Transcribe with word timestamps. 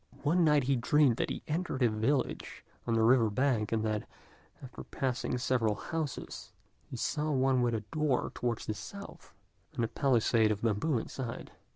One 0.23 0.43
night 0.43 0.63
he 0.63 0.75
dreamed 0.75 1.17
that 1.17 1.29
he 1.29 1.43
entered 1.47 1.83
a 1.83 1.87
village 1.89 2.65
on 2.87 2.95
the 2.95 3.03
river 3.03 3.29
bank, 3.29 3.71
and 3.71 3.83
that, 3.85 4.09
after 4.63 4.83
passing 4.83 5.37
several 5.37 5.75
houses, 5.75 6.53
he 6.89 6.97
saw 6.97 7.29
one 7.29 7.61
with 7.61 7.75
a 7.75 7.81
door 7.93 8.31
towards 8.33 8.65
the 8.65 8.73
south, 8.73 9.35
and 9.75 9.85
a 9.85 9.87
palisade 9.87 10.49
of 10.51 10.63
bamboos 10.63 11.03
inside. 11.03 11.51